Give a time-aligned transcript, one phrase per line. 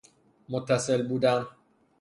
[0.49, 1.47] متصل بودن